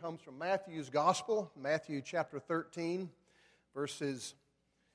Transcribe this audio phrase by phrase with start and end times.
[0.00, 3.10] comes from Matthew's Gospel, Matthew chapter 13,
[3.74, 4.34] verses,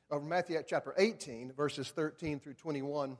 [0.10, 3.17] or Matthew chapter 18, verses 13 through 21.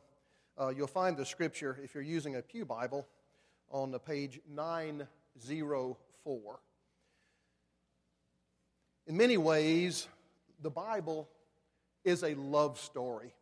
[0.58, 3.06] Uh, you'll find the scripture, if you're using a Pew Bible,
[3.70, 6.60] on the page 904.
[9.08, 10.08] In many ways,
[10.62, 11.28] the Bible
[12.06, 13.34] is a love story.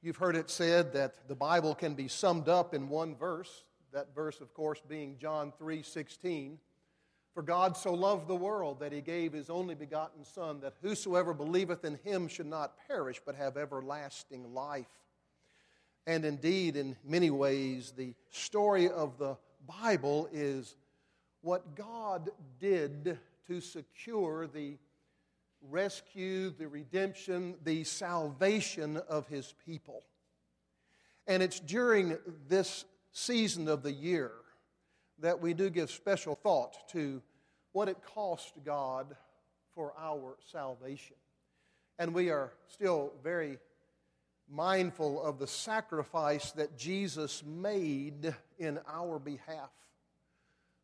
[0.00, 3.64] You've heard it said that the Bible can be summed up in one verse.
[3.96, 6.58] That verse, of course, being John 3 16.
[7.32, 11.32] For God so loved the world that he gave his only begotten Son, that whosoever
[11.32, 15.00] believeth in him should not perish, but have everlasting life.
[16.06, 20.76] And indeed, in many ways, the story of the Bible is
[21.40, 22.28] what God
[22.60, 24.76] did to secure the
[25.70, 30.02] rescue, the redemption, the salvation of his people.
[31.26, 32.84] And it's during this
[33.16, 34.30] season of the year
[35.20, 37.22] that we do give special thought to
[37.72, 39.16] what it cost God
[39.74, 41.16] for our salvation.
[41.98, 43.58] And we are still very
[44.50, 49.70] mindful of the sacrifice that Jesus made in our behalf.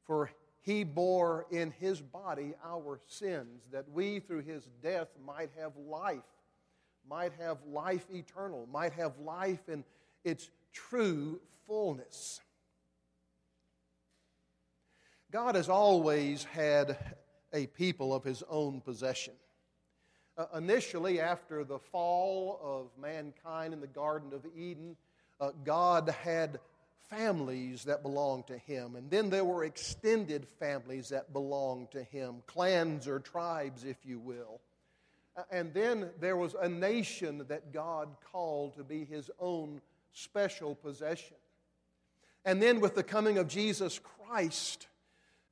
[0.06, 0.30] For
[0.62, 6.20] he bore in his body our sins, that we through his death might have life,
[7.06, 9.84] might have life eternal, might have life in
[10.24, 12.40] its true fullness.
[15.30, 16.96] God has always had
[17.52, 19.34] a people of his own possession.
[20.36, 24.96] Uh, initially, after the fall of mankind in the Garden of Eden,
[25.40, 26.58] uh, God had
[27.10, 28.96] families that belonged to him.
[28.96, 34.18] And then there were extended families that belonged to him, clans or tribes, if you
[34.18, 34.60] will.
[35.50, 39.80] And then there was a nation that God called to be his own
[40.12, 41.36] special possession.
[42.44, 44.88] And then with the coming of Jesus Christ,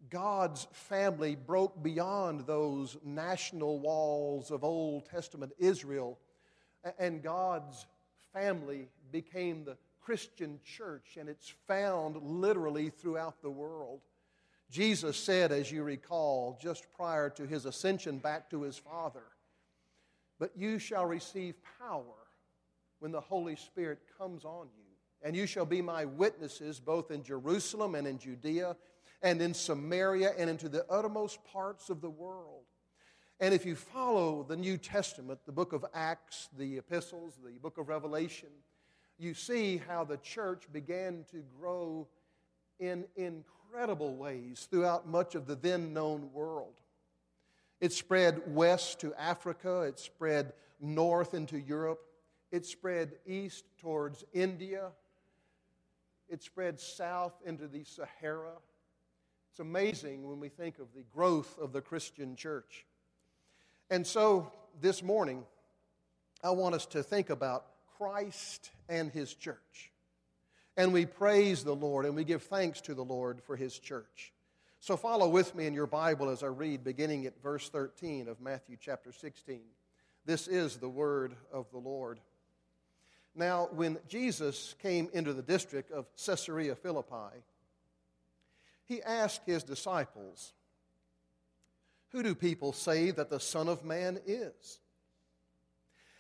[0.09, 6.19] God's family broke beyond those national walls of Old Testament Israel,
[6.99, 7.87] and God's
[8.33, 14.01] family became the Christian church, and it's found literally throughout the world.
[14.71, 19.25] Jesus said, as you recall, just prior to his ascension back to his Father,
[20.41, 22.20] But you shall receive power
[23.01, 24.85] when the Holy Spirit comes on you,
[25.23, 28.77] and you shall be my witnesses both in Jerusalem and in Judea
[29.23, 32.65] and in Samaria and into the uttermost parts of the world.
[33.39, 37.79] And if you follow the New Testament, the book of Acts, the epistles, the book
[37.79, 38.49] of Revelation,
[39.19, 42.07] you see how the church began to grow
[42.79, 46.81] in incredible ways throughout much of the then known world.
[47.81, 52.01] It spread west to Africa, it spread north into Europe,
[52.51, 54.91] it spread east towards India,
[56.29, 58.53] it spread south into the Sahara.
[59.51, 62.87] It's amazing when we think of the growth of the Christian church.
[63.91, 65.45] And so this morning,
[66.43, 67.67] I want us to think about
[67.99, 69.91] Christ and His church.
[70.77, 74.33] And we praise the Lord and we give thanks to the Lord for His church.
[74.79, 78.41] So follow with me in your Bible as I read, beginning at verse 13 of
[78.41, 79.61] Matthew chapter 16.
[80.25, 82.21] This is the word of the Lord.
[83.35, 87.45] Now, when Jesus came into the district of Caesarea Philippi,
[88.87, 90.53] he asked his disciples,
[92.11, 94.81] Who do people say that the Son of Man is?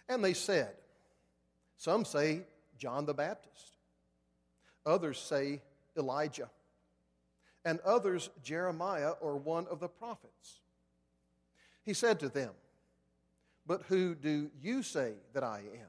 [0.09, 0.75] And they said,
[1.81, 2.43] some say
[2.77, 3.79] John the Baptist,
[4.85, 5.63] others say
[5.97, 6.51] Elijah,
[7.65, 10.61] and others Jeremiah or one of the prophets.
[11.83, 12.51] He said to them,
[13.67, 15.89] But who do you say that I am?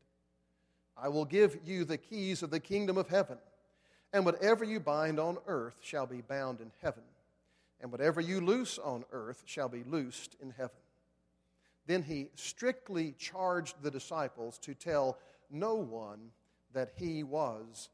[0.97, 3.37] I will give you the keys of the kingdom of heaven,
[4.13, 7.03] and whatever you bind on earth shall be bound in heaven,
[7.79, 10.75] and whatever you loose on earth shall be loosed in heaven.
[11.87, 15.17] Then he strictly charged the disciples to tell
[15.49, 16.31] no one
[16.73, 17.89] that he was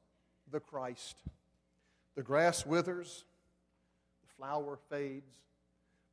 [0.52, 1.18] the Christ.
[2.16, 3.24] The grass withers,
[4.22, 5.36] the flower fades,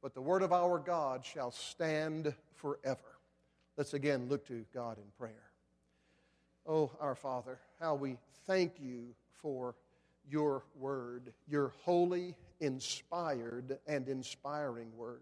[0.02, 3.00] but the word of our God shall stand forever.
[3.76, 5.50] Let's again look to God in prayer.
[6.66, 8.16] Oh, our Father, how we
[8.46, 9.74] thank you for
[10.30, 15.20] your word, your holy inspired and inspiring word.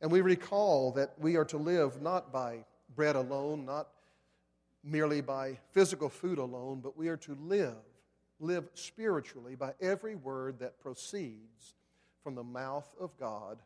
[0.00, 3.88] And we recall that we are to live not by bread alone, not
[4.82, 7.74] merely by physical food alone, but we are to live,
[8.40, 11.74] live spiritually by every word that proceeds
[12.22, 13.58] from the mouth of God.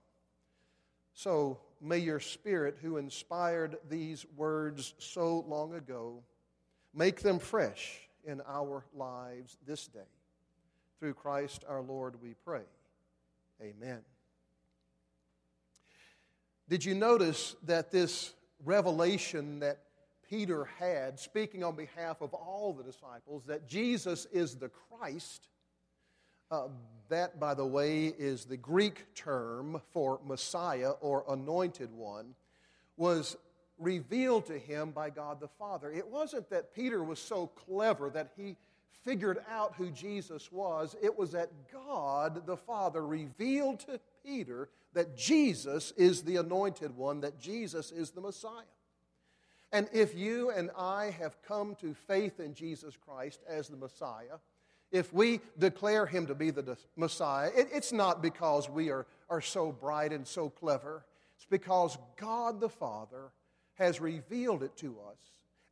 [1.14, 6.22] So may your Spirit, who inspired these words so long ago,
[6.94, 10.00] make them fresh in our lives this day.
[10.98, 12.62] Through Christ our Lord, we pray.
[13.60, 14.00] Amen.
[16.68, 18.32] Did you notice that this
[18.64, 19.78] revelation that
[20.28, 25.48] Peter had, speaking on behalf of all the disciples, that Jesus is the Christ?
[26.50, 26.68] Uh,
[27.08, 32.34] that, by the way, is the Greek term for Messiah or anointed one,
[32.96, 33.36] was
[33.78, 35.90] revealed to him by God the Father.
[35.90, 38.56] It wasn't that Peter was so clever that he
[39.04, 45.16] figured out who Jesus was, it was that God the Father revealed to Peter that
[45.16, 48.62] Jesus is the anointed one, that Jesus is the Messiah.
[49.72, 54.38] And if you and I have come to faith in Jesus Christ as the Messiah,
[54.90, 59.40] if we declare him to be the Messiah, it, it's not because we are, are
[59.40, 61.06] so bright and so clever.
[61.36, 63.32] It's because God the Father
[63.82, 65.18] has revealed it to us,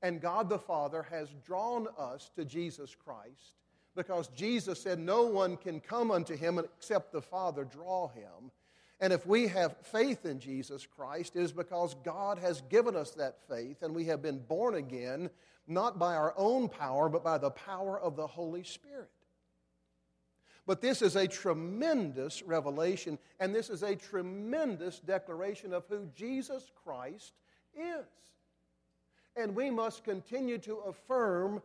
[0.03, 3.55] and God the Father has drawn us to Jesus Christ
[3.95, 8.51] because Jesus said, No one can come unto him except the Father draw him.
[8.99, 13.13] And if we have faith in Jesus Christ, it is because God has given us
[13.13, 15.31] that faith and we have been born again,
[15.69, 19.09] not by our own power, but by the power of the Holy Spirit.
[20.67, 26.71] But this is a tremendous revelation, and this is a tremendous declaration of who Jesus
[26.85, 27.33] Christ
[27.77, 28.07] is.
[29.37, 31.63] And we must continue to affirm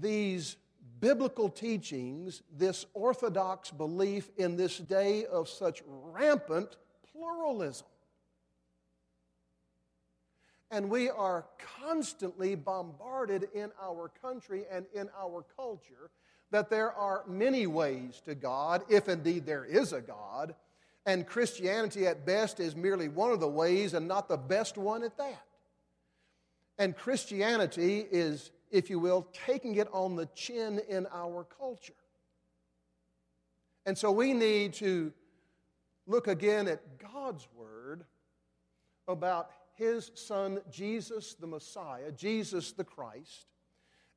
[0.00, 0.56] these
[1.00, 6.76] biblical teachings, this orthodox belief in this day of such rampant
[7.12, 7.86] pluralism.
[10.70, 11.46] And we are
[11.80, 16.10] constantly bombarded in our country and in our culture
[16.50, 20.54] that there are many ways to God, if indeed there is a God,
[21.06, 25.02] and Christianity at best is merely one of the ways and not the best one
[25.02, 25.42] at that.
[26.78, 31.94] And Christianity is if you will, taking it on the chin in our culture.
[33.84, 35.12] And so we need to
[36.06, 38.04] look again at God's Word
[39.06, 43.46] about His Son, Jesus the Messiah, Jesus the Christ,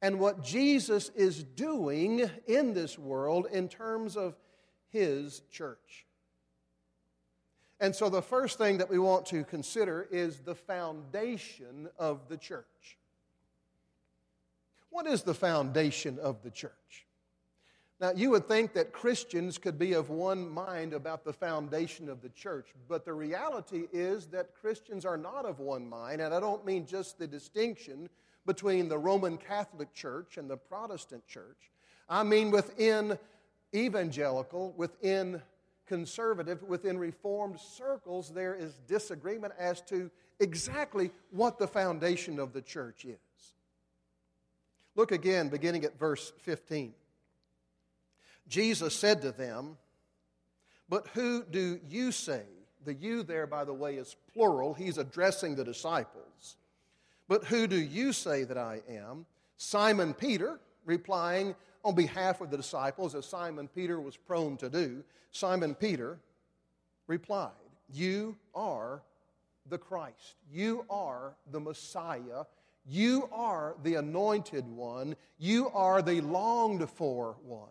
[0.02, 4.36] and what Jesus is doing in this world in terms of
[4.90, 6.08] His church.
[7.80, 12.38] And so the first thing that we want to consider is the foundation of the
[12.38, 12.98] church.
[14.90, 17.06] What is the foundation of the church?
[18.02, 22.22] Now, you would think that Christians could be of one mind about the foundation of
[22.22, 26.40] the church, but the reality is that Christians are not of one mind, and I
[26.40, 28.10] don't mean just the distinction
[28.46, 31.72] between the Roman Catholic Church and the Protestant Church.
[32.08, 33.20] I mean within
[33.76, 35.42] evangelical, within
[35.90, 40.10] conservative, within reformed circles, there is disagreement as to
[40.40, 43.54] exactly what the foundation of the church is.
[44.96, 46.94] Look again, beginning at verse 15.
[48.48, 49.78] Jesus said to them,
[50.88, 52.44] But who do you say?
[52.86, 54.74] The you there, by the way, is plural.
[54.74, 56.56] He's addressing the disciples.
[57.28, 59.26] But who do you say that I am?
[59.58, 65.04] Simon Peter, replying on behalf of the disciples, as Simon Peter was prone to do,
[65.32, 66.20] Simon Peter
[67.08, 67.52] replied,
[67.94, 69.02] You are
[69.68, 70.36] the Christ.
[70.52, 72.44] You are the Messiah
[72.90, 75.16] you are the anointed one.
[75.38, 77.70] You are the longed for one,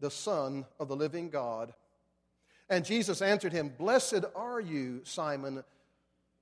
[0.00, 1.74] the Son of the living God.
[2.70, 5.62] And Jesus answered him, Blessed are you, Simon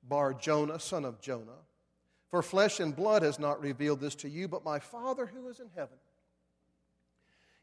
[0.05, 1.65] Bar Jonah, son of Jonah,
[2.31, 5.59] for flesh and blood has not revealed this to you, but my Father who is
[5.59, 5.97] in heaven.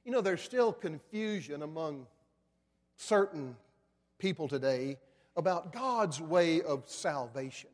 [0.05, 2.05] You know, there's still confusion among
[2.95, 3.55] certain
[4.19, 4.97] people today
[5.35, 7.71] about God's way of salvation.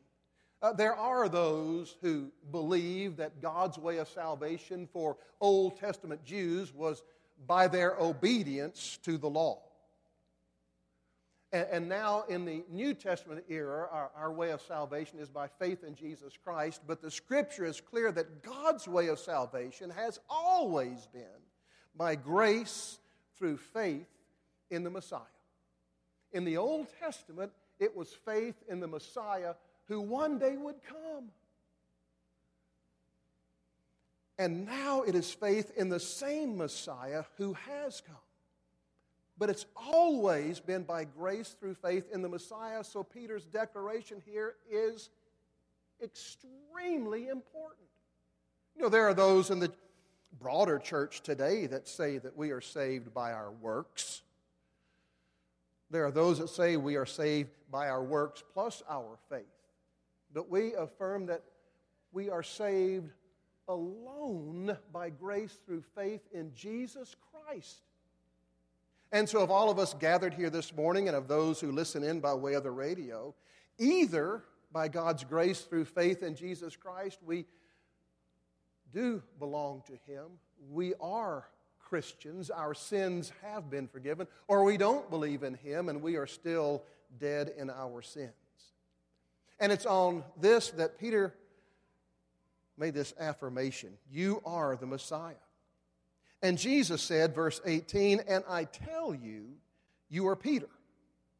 [0.62, 6.72] Uh, there are those who believe that God's way of salvation for Old Testament Jews
[6.72, 7.02] was
[7.46, 9.60] by their obedience to the law.
[11.52, 15.48] And, and now, in the New Testament era, our, our way of salvation is by
[15.48, 20.18] faith in Jesus Christ, but the Scripture is clear that God's way of salvation has
[20.30, 21.42] always been
[21.96, 22.98] by grace
[23.36, 24.08] through faith
[24.70, 25.20] in the Messiah.
[26.32, 29.54] In the Old Testament, it was faith in the Messiah
[29.88, 31.30] who one day would come.
[34.38, 38.16] And now it is faith in the same Messiah who has come.
[39.38, 42.84] But it's always been by grace through faith in the Messiah.
[42.84, 45.10] So Peter's declaration here is
[46.02, 47.88] extremely important.
[48.76, 49.72] You know, there are those in the
[50.40, 54.22] broader church today that say that we are saved by our works.
[55.90, 59.42] There are those that say we are saved by our works plus our faith.
[60.32, 61.42] But we affirm that
[62.12, 63.10] we are saved
[63.68, 67.82] alone by grace through faith in Jesus Christ.
[69.12, 72.02] And so, of all of us gathered here this morning and of those who listen
[72.02, 73.34] in by way of the radio,
[73.78, 77.44] either by God's grace through faith in Jesus Christ, we
[78.92, 80.26] do belong to Him.
[80.70, 81.46] We are
[81.78, 82.50] Christians.
[82.50, 86.82] Our sins have been forgiven, or we don't believe in Him and we are still
[87.18, 88.32] dead in our sins.
[89.60, 91.34] And it's on this that Peter
[92.78, 95.34] made this affirmation You are the Messiah.
[96.42, 99.50] And Jesus said, verse 18, And I tell you,
[100.08, 100.68] you are Peter,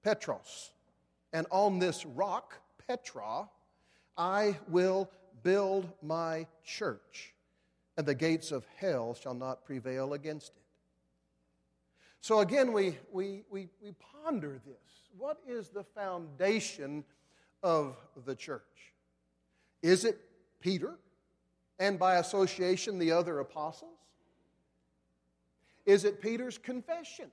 [0.05, 0.71] Petros,
[1.33, 3.49] and on this rock, Petra,
[4.17, 5.11] I will
[5.43, 7.32] build my church
[8.03, 10.65] and the gates of hell shall not prevail against it.
[12.21, 13.93] So again, we, we, we, we
[14.25, 15.07] ponder this.
[15.17, 17.05] What is the foundation
[17.63, 17.95] of
[18.27, 18.93] the church?
[19.83, 20.19] Is it
[20.59, 20.97] Peter
[21.79, 24.01] and by association the other apostles?
[25.87, 27.31] Is it Peter's confession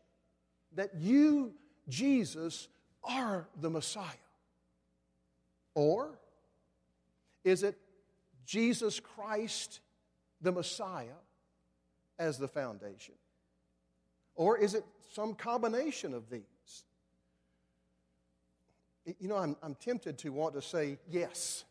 [0.75, 1.51] that you,
[1.87, 2.67] Jesus,
[3.03, 4.05] are the Messiah?
[5.73, 6.19] Or
[7.43, 7.75] is it
[8.45, 9.79] Jesus Christ
[10.41, 11.19] the Messiah
[12.17, 13.15] as the foundation?
[14.35, 16.83] Or is it some combination of these?
[19.19, 21.63] You know, I'm, I'm tempted to want to say yes.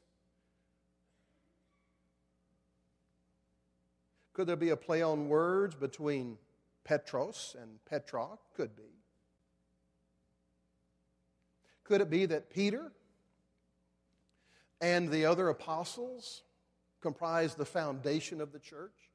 [4.32, 6.38] Could there be a play on words between
[6.84, 8.26] Petros and Petra?
[8.56, 8.82] Could be.
[11.84, 12.92] Could it be that Peter
[14.80, 16.42] and the other apostles
[17.00, 19.10] comprise the foundation of the church.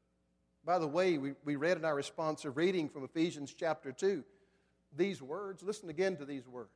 [0.66, 4.24] By the way, we, we read in our responsive reading from Ephesians chapter 2
[4.96, 5.63] these words.
[5.63, 6.70] Listen again to these words.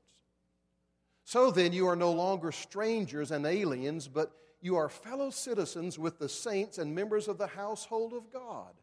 [1.24, 6.20] So then, you are no longer strangers and aliens, but you are fellow citizens with
[6.20, 8.74] the saints and members of the household of God.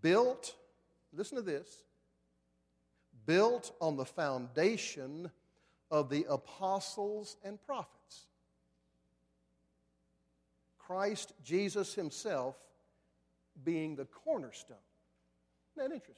[0.00, 0.54] Built,
[1.12, 1.84] listen to this,
[3.26, 5.30] built on the foundation
[5.90, 8.26] of the apostles and prophets
[10.90, 12.56] Christ Jesus himself
[13.62, 14.76] being the cornerstone.
[15.76, 16.16] Isn't that interesting?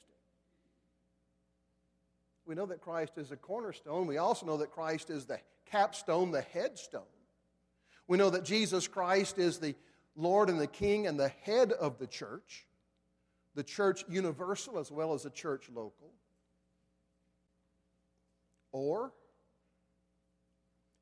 [2.47, 4.07] We know that Christ is a cornerstone.
[4.07, 7.03] We also know that Christ is the capstone, the headstone.
[8.09, 9.75] We know that Jesus Christ is the
[10.17, 12.67] Lord and the King and the head of the church,
[13.55, 16.15] the church universal as well as the church local.
[18.73, 19.13] Or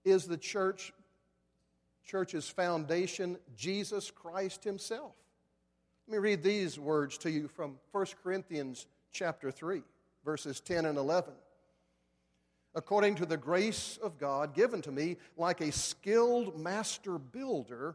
[0.04, 0.92] is the church
[2.11, 5.12] church's foundation, Jesus Christ himself.
[6.09, 9.83] Let me read these words to you from 1 Corinthians chapter 3,
[10.25, 11.33] verses 10 and 11.
[12.75, 17.95] According to the grace of God given to me, like a skilled master builder,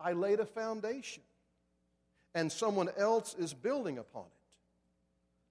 [0.00, 1.22] I laid a foundation,
[2.34, 4.56] and someone else is building upon it.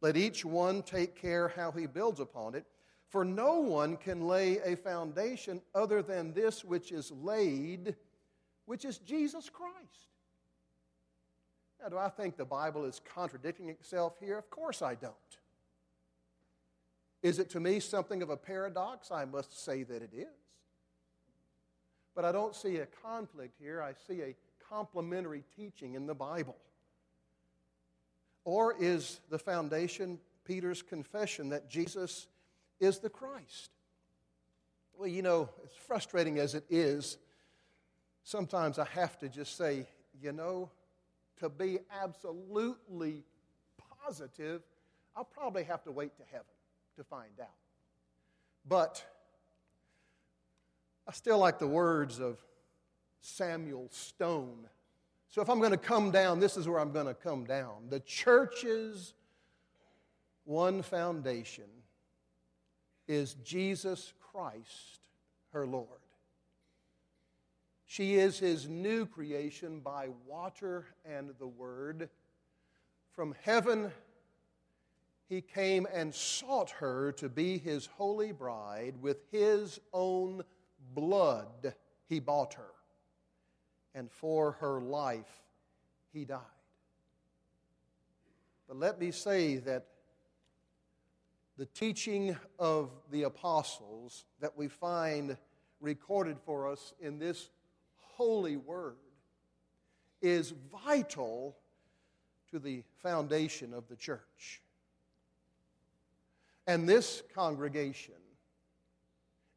[0.02, 2.66] Let each one take care how he builds upon it.
[3.16, 7.96] For no one can lay a foundation other than this which is laid,
[8.66, 10.10] which is Jesus Christ.
[11.82, 14.38] Now, do I think the Bible is contradicting itself here?
[14.38, 15.14] Of course I don't.
[17.24, 19.12] Is it to me something of a paradox?
[19.12, 20.28] I must say that it is.
[22.16, 23.82] But I don't see a conflict here.
[23.82, 24.36] I see a
[24.70, 26.58] complementary teaching in the Bible.
[28.44, 32.28] Or is the foundation Peter's confession that Jesus
[32.80, 33.72] is the Christ.
[34.98, 37.18] Well, you know, as frustrating as it is,
[38.24, 39.86] sometimes I have to just say,
[40.22, 40.70] you know,
[41.40, 43.24] to be absolutely
[44.04, 44.62] positive,
[45.16, 46.46] I'll probably have to wait to heaven
[46.98, 47.48] to find out.
[48.68, 49.04] But
[51.08, 52.40] I still like the words of
[53.22, 54.68] Samuel Stone.
[55.30, 57.90] So if I'm going to come down, this is where I'm going to come down.
[57.90, 59.14] The church's
[60.46, 61.66] one foundation
[63.08, 65.08] is Jesus Christ,
[65.52, 65.88] her Lord.
[67.86, 72.10] She is his new creation by water and the Word.
[73.12, 73.92] From heaven,
[75.30, 78.96] he came and sought her to be his holy bride.
[79.02, 80.44] With his own
[80.94, 81.74] blood,
[82.08, 82.72] he bought her.
[83.94, 85.42] And for her life,
[86.12, 86.42] he died.
[88.68, 89.86] But let me say that
[91.58, 95.38] the teaching of the apostles that we find
[95.80, 97.50] recorded for us in this
[97.98, 98.98] holy word
[100.22, 101.56] is vital
[102.50, 104.62] to the foundation of the church.
[106.68, 108.16] And this congregation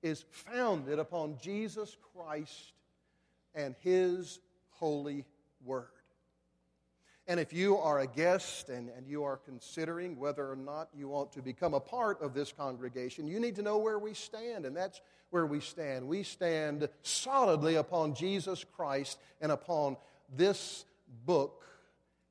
[0.03, 2.73] is founded upon Jesus Christ
[3.55, 4.41] and His
[4.71, 5.25] holy
[5.65, 5.98] word.
[7.29, 11.09] And if you are a guest and, and you are considering whether or not you
[11.09, 14.65] want to become a part of this congregation, you need to know where we stand,
[14.65, 16.09] and that's where we stand.
[16.09, 19.99] We stand solidly upon Jesus Christ and upon
[20.35, 20.87] this
[21.27, 21.67] book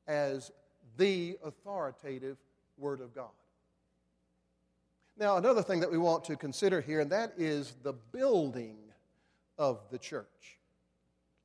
[0.08, 0.52] as
[0.98, 2.38] the authoritative
[2.80, 3.30] Word of God.
[5.16, 8.78] Now, another thing that we want to consider here, and that is the building
[9.60, 10.58] of the church.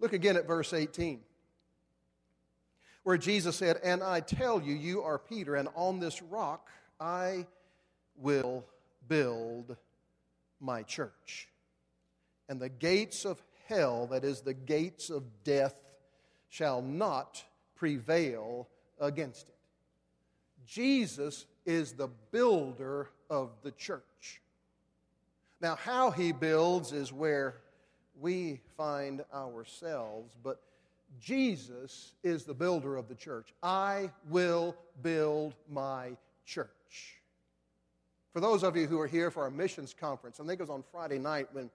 [0.01, 1.21] Look again at verse 18
[3.03, 6.69] where Jesus said, And I tell you, you are Peter, and on this rock
[7.01, 7.47] I
[8.17, 8.65] will
[9.09, 9.77] build
[10.61, 11.49] my church.
[12.49, 15.75] And the gates of hell, that is, the gates of death,
[16.49, 17.43] shall not
[17.75, 18.69] prevail
[19.01, 19.55] against it.
[20.67, 24.41] Jesus is the builder of the church.
[25.61, 27.57] Now, how he builds is where
[28.21, 30.61] we find ourselves, but
[31.21, 33.53] Jesus is the builder of the church.
[33.63, 37.21] I will build my church.
[38.33, 40.71] For those of you who are here for our missions conference, I think it was
[40.71, 41.71] on Friday night when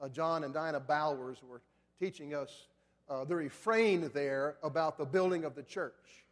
[0.00, 1.60] uh, John and Diana Bowers were
[2.00, 2.68] teaching us
[3.08, 6.24] uh, the refrain there about the building of the church.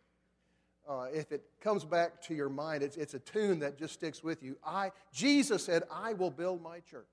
[0.88, 4.22] Uh, if it comes back to your mind, it's, it's a tune that just sticks
[4.22, 4.56] with you.
[4.64, 7.04] I, Jesus said, I will build my church.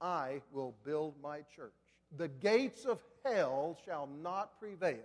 [0.00, 1.72] I will build my church.
[2.16, 4.98] The gates of hell shall not prevail.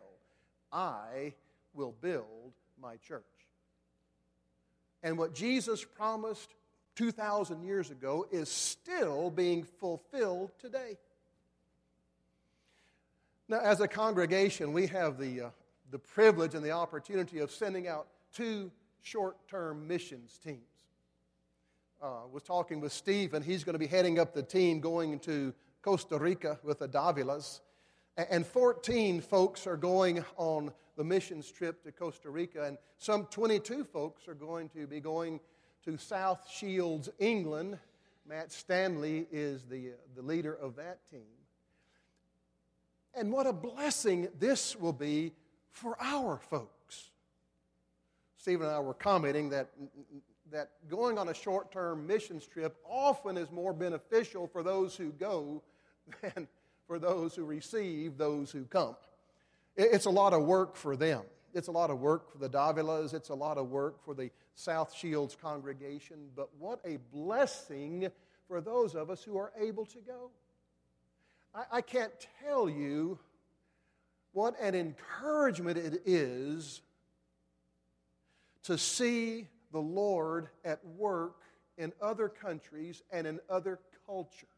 [0.72, 1.34] I
[1.74, 3.24] will build my church.
[5.04, 6.54] And what Jesus promised
[6.96, 10.98] 2,000 years ago is still being fulfilled today.
[13.48, 15.50] Now, as a congregation, we have the, uh,
[15.92, 20.60] the privilege and the opportunity of sending out two short term missions teams.
[22.02, 25.18] Uh, was talking with Steve, and he's going to be heading up the team going
[25.20, 25.54] to
[25.88, 27.62] Costa Rica with the Davilas.
[28.18, 33.86] And 14 folks are going on the missions trip to Costa Rica, and some 22
[33.86, 35.40] folks are going to be going
[35.86, 37.80] to South Shields, England.
[38.28, 41.22] Matt Stanley is the, the leader of that team.
[43.14, 45.32] And what a blessing this will be
[45.72, 47.12] for our folks.
[48.36, 49.70] Stephen and I were commenting that,
[50.52, 55.14] that going on a short term missions trip often is more beneficial for those who
[55.14, 55.64] go
[56.22, 56.48] than
[56.88, 58.96] for those who receive those who come.
[59.76, 61.22] It's a lot of work for them.
[61.54, 63.14] It's a lot of work for the Davilas.
[63.14, 66.18] It's a lot of work for the South Shields congregation.
[66.36, 68.10] But what a blessing
[68.48, 70.32] for those of us who are able to go.
[71.54, 73.20] I, I can't tell you
[74.34, 76.82] what an encouragement it is
[78.64, 81.38] to see the Lord at work
[81.78, 84.50] in other countries and in other cultures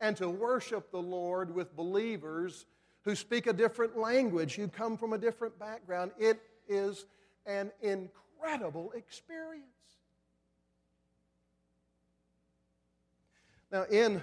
[0.00, 2.66] and to worship the Lord with believers
[3.04, 6.12] who speak a different language, who come from a different background.
[6.18, 7.06] It is
[7.46, 9.64] an incredible experience.
[13.70, 14.22] Now, in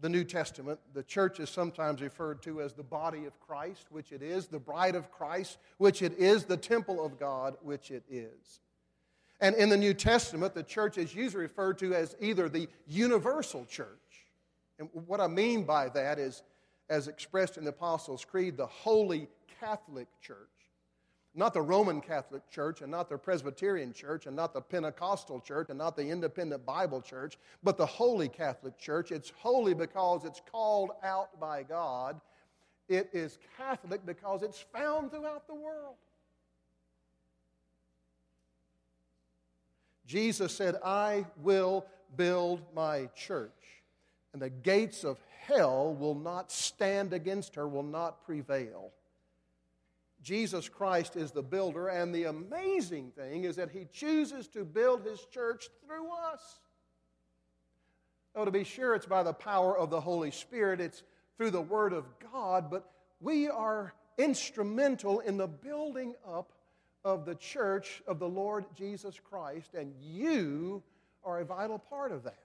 [0.00, 4.12] the New Testament, the church is sometimes referred to as the body of Christ, which
[4.12, 8.02] it is, the bride of Christ, which it is, the temple of God, which it
[8.10, 8.60] is.
[9.40, 13.64] And in the New Testament, the church is usually referred to as either the universal
[13.64, 14.03] church
[14.92, 16.42] and what I mean by that is,
[16.88, 19.28] as expressed in the Apostles' Creed, the Holy
[19.60, 20.38] Catholic Church.
[21.34, 25.68] Not the Roman Catholic Church, and not the Presbyterian Church, and not the Pentecostal Church,
[25.68, 29.10] and not the Independent Bible Church, but the Holy Catholic Church.
[29.10, 32.20] It's holy because it's called out by God.
[32.88, 35.96] It is Catholic because it's found throughout the world.
[40.06, 43.50] Jesus said, I will build my church
[44.34, 48.90] and the gates of hell will not stand against her, will not prevail.
[50.22, 55.04] Jesus Christ is the builder, and the amazing thing is that he chooses to build
[55.04, 56.58] his church through us.
[58.34, 61.04] Oh, to be sure, it's by the power of the Holy Spirit, it's
[61.36, 66.52] through the Word of God, but we are instrumental in the building up
[67.04, 70.82] of the church of the Lord Jesus Christ, and you
[71.22, 72.43] are a vital part of that.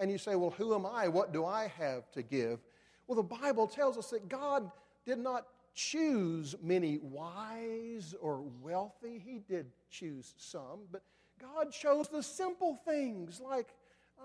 [0.00, 1.08] And you say, well, who am I?
[1.08, 2.60] What do I have to give?
[3.06, 4.70] Well, the Bible tells us that God
[5.04, 9.20] did not choose many wise or wealthy.
[9.22, 11.02] He did choose some, but
[11.40, 13.74] God chose the simple things like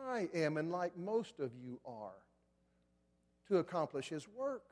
[0.07, 2.23] I am and like most of you are
[3.47, 4.63] to accomplish His work.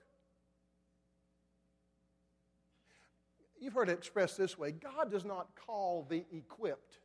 [3.59, 6.99] You've heard it expressed this way God does not call the equipped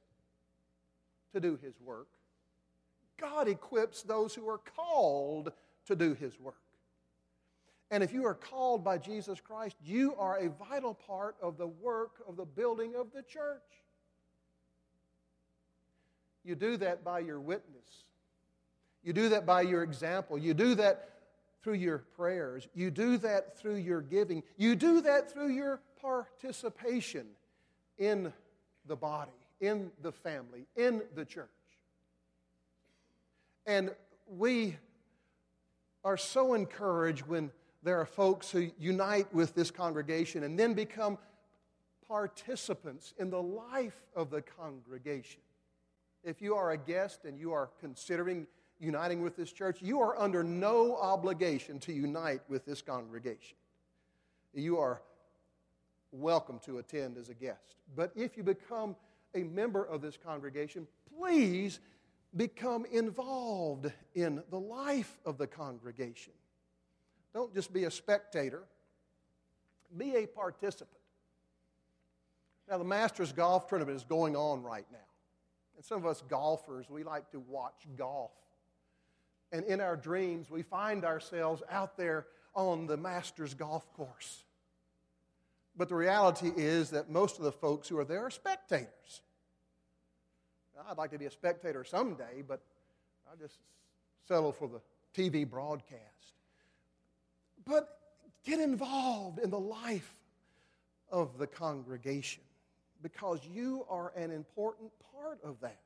[1.32, 2.08] to do His work,
[3.22, 5.52] God equips those who are called
[5.87, 6.56] to do His work.
[7.90, 11.66] And if you are called by Jesus Christ, you are a vital part of the
[11.66, 13.62] work of the building of the church.
[16.42, 18.04] You do that by your witness.
[19.04, 20.37] You do that by your example.
[20.38, 21.11] You do that
[21.62, 22.66] through your prayers.
[22.74, 24.42] You do that through your giving.
[24.56, 27.26] You do that through your participation
[27.98, 28.32] in
[28.87, 29.30] the body,
[29.61, 31.48] in the family, in the church.
[33.66, 33.90] And
[34.27, 34.77] we
[36.05, 37.51] are so encouraged when
[37.83, 41.18] there are folks who unite with this congregation and then become
[42.09, 45.40] participants in the life of the congregation.
[46.25, 48.46] If you are a guest and you are considering
[48.79, 53.57] uniting with this church, you are under no obligation to unite with this congregation.
[54.55, 55.03] You are
[56.11, 57.77] welcome to attend as a guest.
[57.96, 58.96] But if you become
[59.35, 60.87] a member of this congregation,
[61.18, 61.81] please
[62.36, 66.32] become involved in the life of the congregation.
[67.34, 68.62] Don't just be a spectator,
[69.96, 70.98] be a participant.
[72.68, 74.98] Now, the Masters Golf Tournament is going on right now.
[75.76, 78.32] And some of us golfers, we like to watch golf.
[79.50, 84.44] And in our dreams, we find ourselves out there on the Masters golf course.
[85.76, 89.22] But the reality is that most of the folks who are there are spectators.
[90.88, 92.61] I'd like to be a spectator someday, but
[93.30, 93.58] I just
[94.26, 94.80] settle for the
[95.14, 96.00] TV broadcast.
[97.64, 97.98] But
[98.44, 100.14] get involved in the life
[101.11, 102.42] of the congregation
[103.02, 105.80] because you are an important part of that.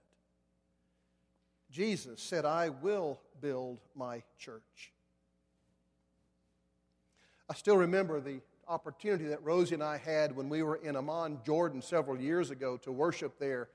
[1.70, 4.92] Jesus said, I will build my church.
[7.48, 11.40] I still remember the opportunity that Rosie and I had when we were in Amman,
[11.44, 13.68] Jordan, several years ago to worship there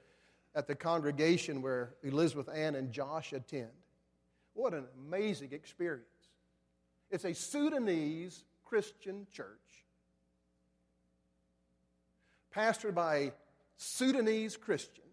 [0.56, 3.70] at the congregation where Elizabeth Ann and Josh attend.
[4.54, 6.06] What an amazing experience.
[7.10, 9.86] It's a Sudanese Christian church,
[12.56, 13.32] pastored by a
[13.78, 15.04] Sudanese Christian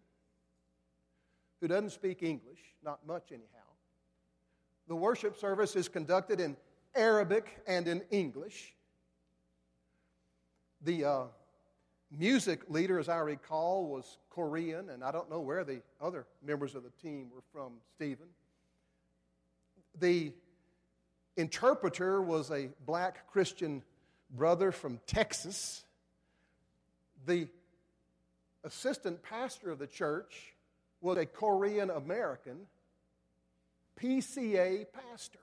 [1.60, 3.46] who doesn't speak English, not much anyhow.
[4.86, 6.56] The worship service is conducted in
[6.94, 8.74] Arabic and in English.
[10.82, 11.22] The uh,
[12.16, 16.74] music leader, as I recall, was Korean, and I don't know where the other members
[16.74, 18.28] of the team were from, Stephen.
[19.98, 20.32] The
[21.36, 23.82] interpreter was a black Christian
[24.30, 25.84] brother from Texas.
[27.26, 27.48] The
[28.64, 30.54] assistant pastor of the church
[31.00, 32.66] was a Korean American
[34.00, 35.38] PCA pastor.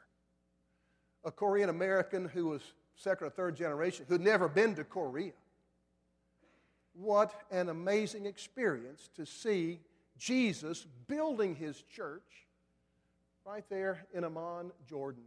[1.23, 2.61] A Korean American who was
[2.95, 5.33] second or third generation, who'd never been to Korea.
[6.97, 9.79] What an amazing experience to see
[10.17, 12.47] Jesus building his church
[13.45, 15.23] right there in Amman, Jordan.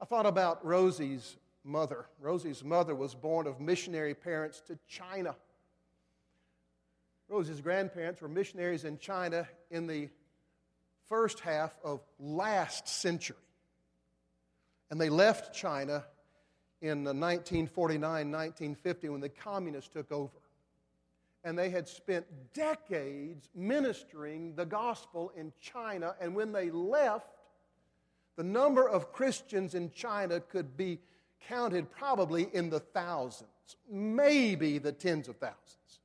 [0.00, 2.06] I thought about Rosie's mother.
[2.20, 5.34] Rosie's mother was born of missionary parents to China.
[7.28, 10.10] Rosie's grandparents were missionaries in China in the
[11.08, 13.36] first half of last century.
[14.90, 16.04] And they left China
[16.82, 20.32] in 1949, 1950 when the communists took over.
[21.44, 26.14] And they had spent decades ministering the gospel in China.
[26.20, 27.28] And when they left,
[28.36, 30.98] the number of Christians in China could be
[31.48, 33.50] counted probably in the thousands,
[33.90, 36.00] maybe the tens of thousands.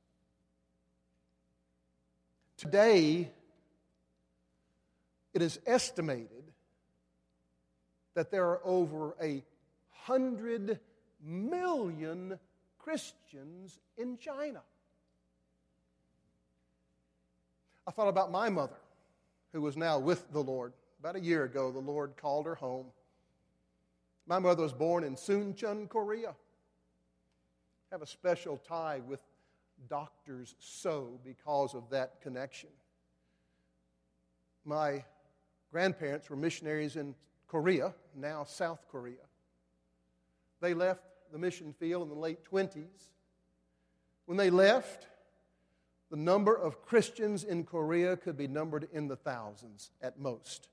[2.56, 3.28] Today,
[5.34, 6.44] it is estimated
[8.14, 9.42] that there are over a
[10.06, 10.80] hundred
[11.22, 12.38] million
[12.78, 14.60] Christians in China.
[17.86, 18.76] I thought about my mother,
[19.52, 20.72] who was now with the Lord.
[21.00, 22.86] About a year ago, the Lord called her home.
[24.26, 26.30] My mother was born in Suncheon, Korea.
[26.30, 29.20] I have a special tie with
[29.88, 32.70] Doctors So because of that connection.
[34.64, 35.04] My
[35.72, 37.16] grandparents were missionaries in
[37.48, 39.16] Korea, now South Korea.
[40.62, 42.86] They left the mission field in the late 20s.
[44.26, 45.08] When they left,
[46.08, 50.68] the number of Christians in Korea could be numbered in the thousands at most.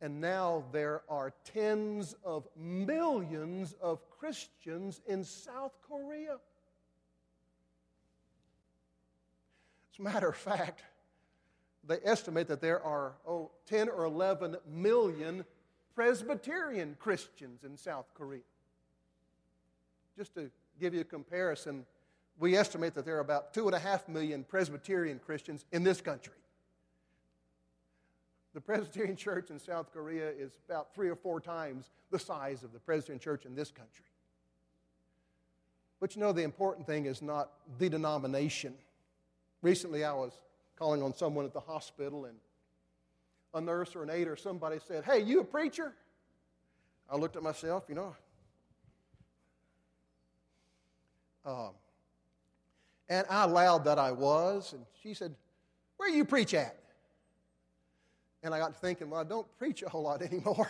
[0.00, 6.38] And now there are tens of millions of Christians in South Korea.
[9.92, 10.82] As a matter of fact,
[11.86, 15.44] they estimate that there are, oh, 10 or 11 million
[15.96, 18.42] Presbyterian Christians in South Korea.
[20.16, 21.86] Just to give you a comparison,
[22.38, 26.34] we estimate that there are about 2.5 million Presbyterian Christians in this country.
[28.52, 32.74] The Presbyterian Church in South Korea is about three or four times the size of
[32.74, 34.04] the Presbyterian Church in this country.
[35.98, 38.74] But you know, the important thing is not the denomination.
[39.62, 40.38] Recently, I was
[40.78, 42.36] calling on someone at the hospital, and
[43.56, 45.94] a nurse or an aide or somebody said, Hey, you a preacher?
[47.10, 48.14] I looked at myself, you know.
[51.44, 51.70] Um,
[53.08, 55.34] and I allowed that I was, and she said,
[55.96, 56.76] Where you preach at?
[58.42, 60.68] And I got to thinking, Well, I don't preach a whole lot anymore.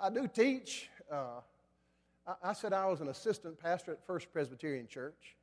[0.00, 0.88] I do teach.
[1.10, 1.40] Uh,
[2.42, 5.36] I said I was an assistant pastor at First Presbyterian Church.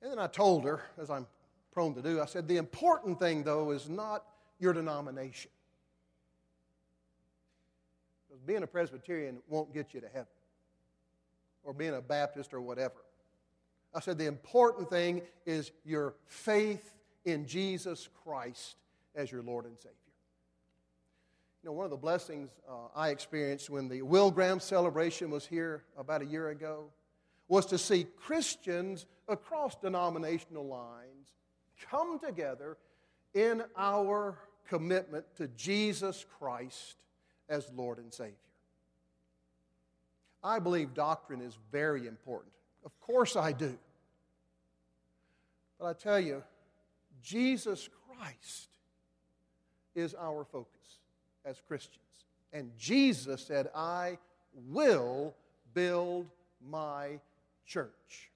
[0.00, 1.26] And then I told her, as I'm
[1.72, 4.24] prone to do, I said, the important thing, though, is not
[4.60, 5.50] your denomination.
[8.28, 10.26] Because being a Presbyterian won't get you to heaven,
[11.64, 12.94] or being a Baptist or whatever.
[13.92, 16.92] I said, the important thing is your faith
[17.24, 18.76] in Jesus Christ
[19.16, 19.94] as your Lord and Savior.
[21.62, 25.44] You know, one of the blessings uh, I experienced when the Will Graham celebration was
[25.44, 26.84] here about a year ago
[27.48, 31.34] was to see Christians across denominational lines
[31.90, 32.78] come together
[33.34, 36.96] in our commitment to Jesus Christ
[37.48, 38.34] as Lord and Savior.
[40.42, 42.52] I believe doctrine is very important.
[42.84, 43.76] Of course, I do.
[45.78, 46.42] But I tell you,
[47.22, 48.68] Jesus Christ
[49.94, 50.98] is our focus
[51.44, 51.98] as Christians.
[52.52, 54.18] And Jesus said, I
[54.68, 55.34] will
[55.74, 56.26] build
[56.68, 57.20] my
[57.66, 58.30] church.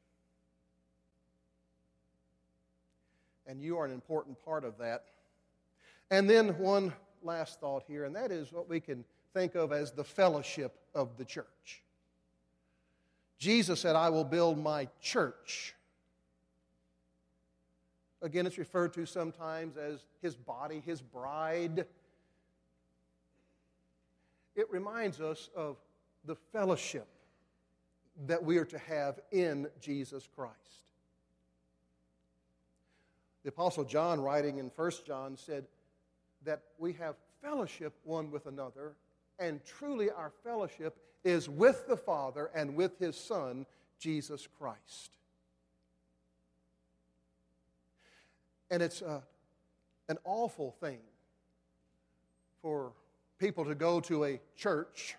[3.46, 5.04] And you are an important part of that.
[6.10, 9.92] And then one last thought here, and that is what we can think of as
[9.92, 11.82] the fellowship of the church.
[13.38, 15.74] Jesus said, I will build my church.
[18.22, 21.84] Again, it's referred to sometimes as his body, his bride
[24.56, 25.76] it reminds us of
[26.24, 27.08] the fellowship
[28.26, 30.54] that we are to have in Jesus Christ.
[33.42, 35.66] The Apostle John, writing in 1 John, said
[36.44, 38.94] that we have fellowship one with another,
[39.38, 43.66] and truly our fellowship is with the Father and with His Son,
[43.98, 45.16] Jesus Christ.
[48.70, 49.22] And it's a,
[50.08, 51.00] an awful thing
[52.62, 52.92] for
[53.38, 55.16] people to go to a church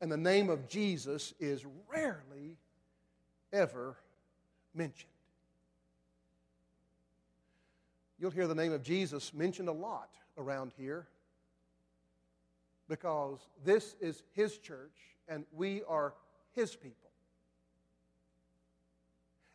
[0.00, 2.56] and the name of Jesus is rarely
[3.52, 3.96] ever
[4.74, 5.09] mentioned.
[8.20, 11.06] You'll hear the name of Jesus mentioned a lot around here
[12.86, 16.12] because this is His church and we are
[16.52, 17.10] His people.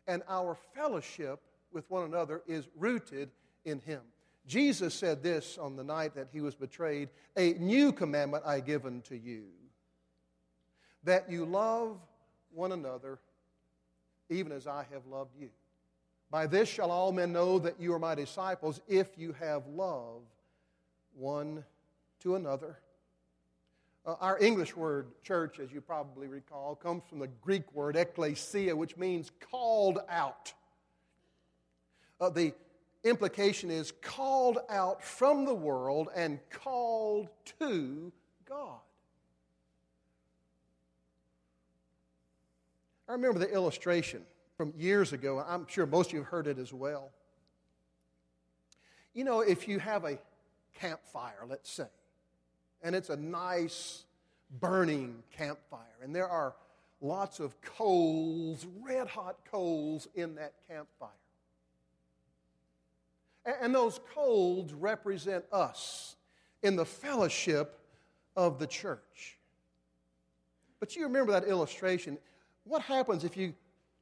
[0.08, 1.40] And our fellowship
[1.72, 3.30] with one another is rooted
[3.64, 4.00] in Him.
[4.48, 8.86] Jesus said this on the night that he was betrayed A new commandment I give
[8.86, 9.44] unto you,
[11.04, 11.98] that you love
[12.52, 13.18] one another
[14.28, 15.50] even as I have loved you.
[16.30, 20.22] By this shall all men know that you are my disciples if you have love
[21.14, 21.64] one
[22.20, 22.78] to another.
[24.04, 28.74] Uh, our English word church, as you probably recall, comes from the Greek word ekklesia,
[28.74, 30.52] which means called out.
[32.20, 32.52] Uh, the
[33.04, 38.12] implication is called out from the world and called to
[38.48, 38.78] God.
[43.08, 44.22] I remember the illustration
[44.56, 45.44] from years ago.
[45.46, 47.10] I'm sure most of you have heard it as well.
[49.14, 50.18] You know, if you have a
[50.78, 51.86] campfire, let's say,
[52.82, 54.04] and it's a nice
[54.60, 56.54] burning campfire, and there are
[57.00, 61.10] lots of coals, red hot coals in that campfire.
[63.62, 66.16] And those coals represent us
[66.62, 67.78] in the fellowship
[68.36, 69.38] of the church.
[70.80, 72.18] But you remember that illustration.
[72.64, 73.54] What happens if you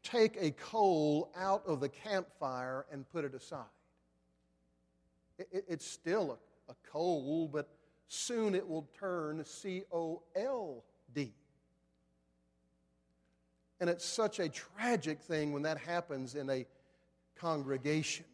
[0.05, 3.65] take a coal out of the campfire and put it aside?
[5.51, 6.39] it's still
[6.69, 7.69] a, a coal, but
[8.07, 11.33] soon it will turn C O L D.
[13.81, 16.65] And it's such a tragic thing when that happens in a
[17.35, 18.27] congregation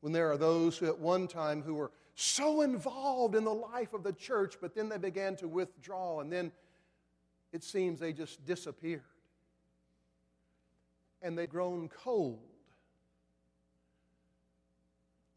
[0.00, 3.92] when there are those who at one time who were so involved in the life
[3.94, 6.52] of the church, but then they began to withdraw, and then
[7.52, 9.02] it seems they just disappeared.
[11.22, 12.38] And they've grown cold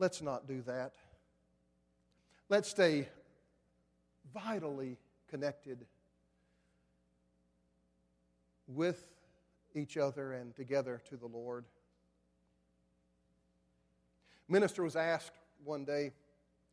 [0.01, 0.93] let's not do that.
[2.49, 3.07] Let's stay
[4.33, 4.97] vitally
[5.29, 5.85] connected
[8.67, 9.07] with
[9.75, 11.65] each other and together to the Lord.
[14.49, 16.11] Minister was asked one day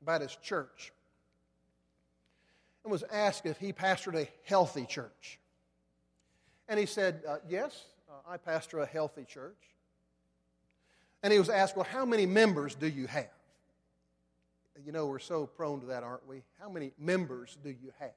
[0.03, 0.91] about his church
[2.83, 5.39] and was asked if he pastored a healthy church.
[6.67, 9.57] And he said, uh, Yes, uh, I pastor a healthy church.
[11.23, 13.29] And he was asked, Well, how many members do you have?
[14.85, 16.43] You know, we're so prone to that, aren't we?
[16.61, 18.13] How many members do you have?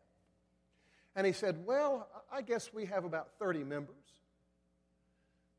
[1.16, 3.96] And he said, Well, I guess we have about 30 members.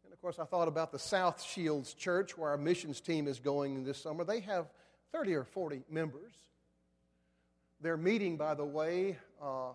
[0.04, 3.40] And of course, I thought about the South Shields Church, where our missions team is
[3.40, 4.24] going this summer.
[4.24, 4.66] They have
[5.12, 6.32] 30 or 40 members.
[7.80, 9.72] They're meeting, by the way, uh,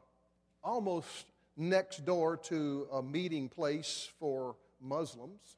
[0.64, 1.26] almost
[1.58, 5.58] next door to a meeting place for Muslims.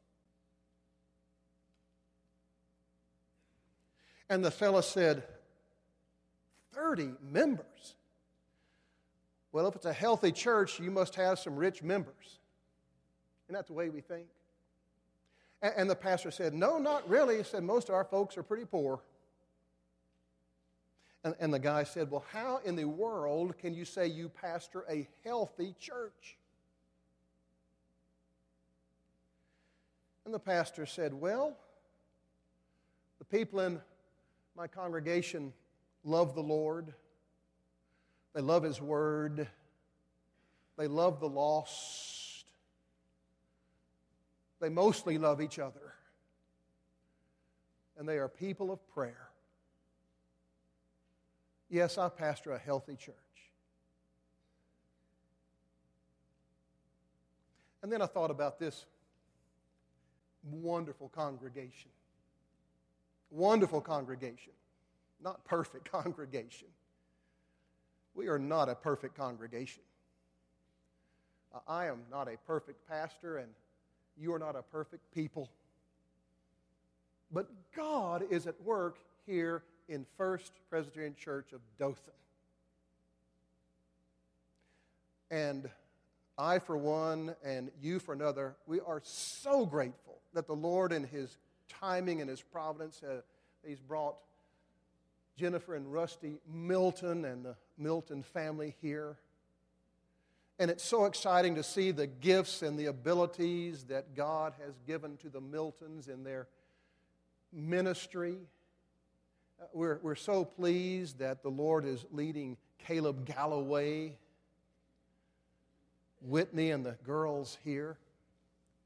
[4.29, 5.23] And the fellow said,
[6.73, 7.95] 30 members.
[9.51, 12.39] Well, if it's a healthy church, you must have some rich members.
[13.45, 14.27] Isn't that the way we think?
[15.61, 17.37] And the pastor said, No, not really.
[17.37, 19.01] He said, Most of our folks are pretty poor.
[21.23, 24.85] And, and the guy said, Well, how in the world can you say you pastor
[24.89, 26.37] a healthy church?
[30.25, 31.57] And the pastor said, Well,
[33.17, 33.81] the people in
[34.55, 35.53] my congregation
[36.03, 36.93] love the Lord,
[38.33, 39.47] they love His Word,
[40.77, 42.45] they love the lost,
[44.61, 45.93] they mostly love each other,
[47.97, 49.28] and they are people of prayer.
[51.69, 53.15] Yes, I pastor a healthy church.
[57.83, 58.85] And then I thought about this
[60.43, 61.91] wonderful congregation.
[63.29, 64.53] Wonderful congregation.
[65.23, 66.67] Not perfect congregation.
[68.15, 69.83] We are not a perfect congregation.
[71.53, 73.49] Uh, I am not a perfect pastor, and
[74.17, 75.49] you are not a perfect people.
[77.31, 82.13] But God is at work here in First Presbyterian Church of Dothan.
[85.31, 85.69] And
[86.37, 91.03] I, for one, and you, for another, we are so grateful that the Lord, in
[91.03, 93.21] His timing and His providence, uh,
[93.65, 94.15] He's brought
[95.35, 99.17] Jennifer and Rusty Milton and the Milton family here.
[100.59, 105.17] And it's so exciting to see the gifts and the abilities that God has given
[105.17, 106.47] to the Miltons in their
[107.51, 108.37] ministry
[109.73, 114.17] we're, we're so pleased that the Lord is leading Caleb Galloway,
[116.21, 117.97] Whitney, and the girls here.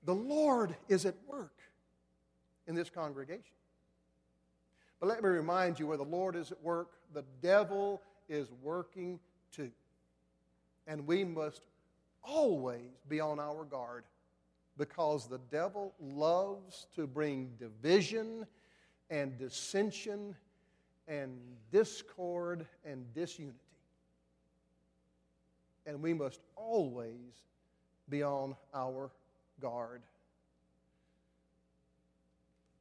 [0.05, 1.59] The Lord is at work
[2.67, 3.43] in this congregation.
[4.99, 9.19] But let me remind you where the Lord is at work, the devil is working
[9.51, 9.71] too.
[10.87, 11.61] And we must
[12.23, 14.05] always be on our guard
[14.77, 18.45] because the devil loves to bring division
[19.09, 20.35] and dissension
[21.07, 21.37] and
[21.71, 23.57] discord and disunity.
[25.85, 27.17] And we must always
[28.09, 29.11] be on our
[29.59, 30.01] guard.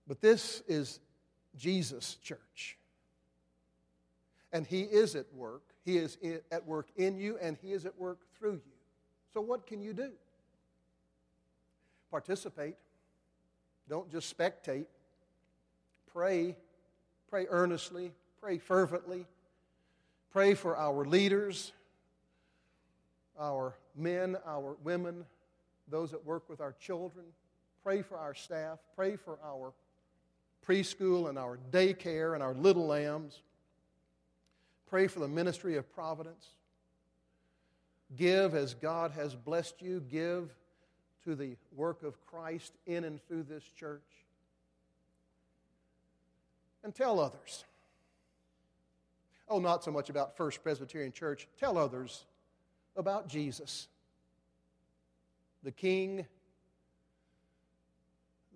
[0.07, 1.01] But this is
[1.57, 2.77] Jesus' church.
[4.53, 5.63] And He is at work.
[5.85, 6.19] He is
[6.51, 8.73] at work in you, and He is at work through you.
[9.33, 10.11] So, what can you do?
[12.11, 12.77] Participate.
[13.89, 14.87] Don't just spectate.
[16.13, 16.57] Pray
[17.33, 19.25] Pray earnestly, pray fervently.
[20.33, 21.73] Pray for our leaders,
[23.41, 25.25] our men, our women,
[25.89, 27.25] those that work with our children.
[27.83, 28.81] Pray for our staff.
[28.95, 29.73] Pray for our
[30.69, 33.41] preschool and our daycare and our little lambs.
[34.91, 36.49] Pray for the ministry of providence.
[38.15, 40.05] Give as God has blessed you.
[40.11, 40.51] Give
[41.25, 44.03] to the work of Christ in and through this church
[46.85, 47.65] and tell others.
[49.49, 51.47] Oh, not so much about First Presbyterian Church.
[51.59, 52.25] Tell others
[52.97, 53.89] about Jesus,
[55.63, 56.27] the King,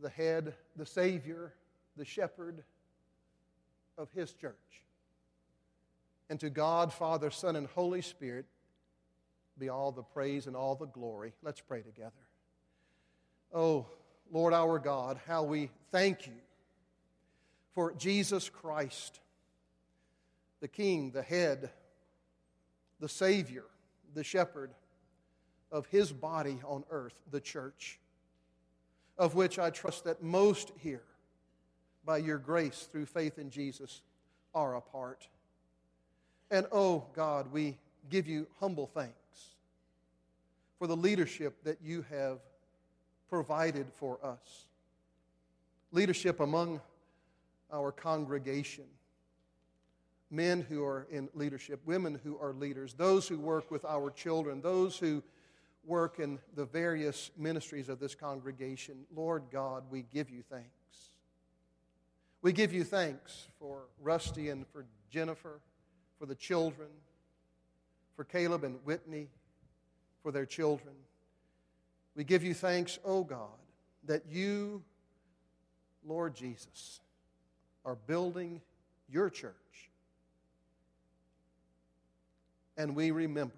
[0.00, 1.52] the head, the Savior,
[1.96, 2.62] the shepherd
[3.98, 4.54] of His church.
[6.28, 8.46] And to God, Father, Son, and Holy Spirit
[9.58, 11.32] be all the praise and all the glory.
[11.42, 12.12] Let's pray together.
[13.54, 13.86] Oh,
[14.30, 16.32] Lord our God, how we thank you
[17.76, 19.20] for Jesus Christ,
[20.60, 21.68] the King, the head,
[23.00, 23.64] the Savior,
[24.14, 24.70] the shepherd
[25.70, 28.00] of his body on earth, the church,
[29.18, 31.02] of which I trust that most here
[32.06, 34.00] by your grace through faith in Jesus,
[34.54, 35.28] are a part.
[36.50, 37.76] And oh God, we
[38.08, 39.50] give you humble thanks
[40.78, 42.38] for the leadership that you have
[43.28, 44.64] provided for us.
[45.92, 46.80] Leadership among
[47.72, 48.84] our congregation.
[50.30, 54.60] Men who are in leadership, women who are leaders, those who work with our children,
[54.60, 55.22] those who
[55.84, 59.06] work in the various ministries of this congregation.
[59.14, 60.66] Lord God, we give you thanks.
[62.42, 65.60] We give you thanks for Rusty and for Jennifer,
[66.18, 66.88] for the children,
[68.16, 69.28] for Caleb and Whitney,
[70.22, 70.94] for their children.
[72.14, 73.58] We give you thanks, O oh God,
[74.04, 74.82] that you,
[76.04, 77.00] Lord Jesus,
[77.86, 78.60] are building
[79.08, 79.54] your church.
[82.76, 83.54] And we remember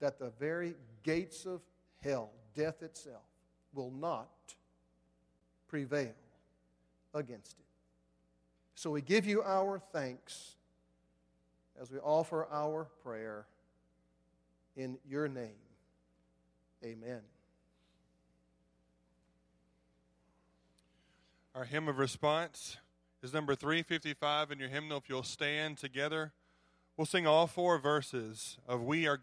[0.00, 0.74] that the very
[1.04, 1.60] gates of
[2.02, 3.22] hell, death itself,
[3.74, 4.28] will not
[5.68, 6.14] prevail
[7.12, 7.66] against it.
[8.74, 10.56] So we give you our thanks
[11.80, 13.46] as we offer our prayer
[14.76, 15.50] in your name.
[16.84, 17.20] Amen.
[21.54, 22.78] Our hymn of response
[23.24, 24.98] is number 355 in your hymnal.
[24.98, 26.32] If you'll stand together,
[26.94, 29.22] we'll sing all four verses of We Are God.